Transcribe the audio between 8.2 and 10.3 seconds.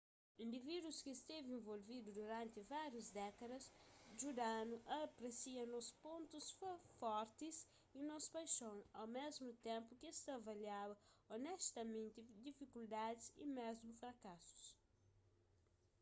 paixon au mésmu ténpu ki es